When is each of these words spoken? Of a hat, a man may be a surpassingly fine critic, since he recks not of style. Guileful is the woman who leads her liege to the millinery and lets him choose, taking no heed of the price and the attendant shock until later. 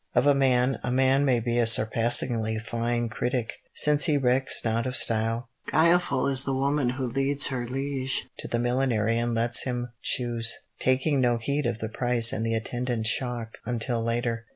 Of 0.15 0.25
a 0.25 0.33
hat, 0.33 0.79
a 0.81 0.89
man 0.91 1.25
may 1.25 1.39
be 1.39 1.59
a 1.59 1.67
surpassingly 1.67 2.57
fine 2.57 3.07
critic, 3.07 3.57
since 3.75 4.05
he 4.05 4.17
recks 4.17 4.65
not 4.65 4.87
of 4.87 4.95
style. 4.95 5.47
Guileful 5.67 6.25
is 6.27 6.43
the 6.43 6.55
woman 6.55 6.89
who 6.89 7.05
leads 7.11 7.45
her 7.49 7.67
liege 7.67 8.27
to 8.39 8.47
the 8.47 8.57
millinery 8.57 9.19
and 9.19 9.35
lets 9.35 9.61
him 9.65 9.91
choose, 10.01 10.57
taking 10.79 11.21
no 11.21 11.37
heed 11.37 11.67
of 11.67 11.77
the 11.77 11.87
price 11.89 12.33
and 12.33 12.43
the 12.43 12.55
attendant 12.55 13.05
shock 13.05 13.59
until 13.63 14.01
later. 14.01 14.47